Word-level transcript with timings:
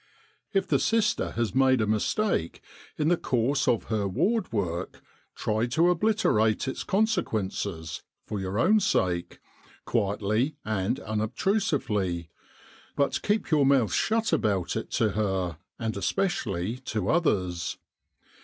"If 0.51 0.67
the 0.67 0.79
sister 0.79 1.33
has 1.33 1.53
made 1.53 1.79
a 1.79 1.85
mistake 1.85 2.63
in 2.97 3.09
the 3.09 3.17
course 3.17 3.67
of 3.67 3.83
her 3.83 4.07
ward 4.07 4.51
work, 4.51 5.03
try 5.35 5.67
to 5.67 5.91
obliterate 5.91 6.67
its 6.67 6.83
consequences, 6.83 8.01
for 8.25 8.39
your 8.39 8.57
own 8.57 8.79
sake, 8.79 9.37
quietly 9.85 10.55
and 10.65 10.99
unobtrusively; 11.01 12.29
but 12.95 13.21
keep 13.21 13.51
your 13.51 13.63
mouth 13.63 13.93
shut 13.93 14.33
about 14.33 14.75
it 14.75 14.89
to 14.93 15.09
her, 15.09 15.59
and 15.77 15.95
especially 15.95 16.77
to 16.77 17.09
others. 17.11 17.77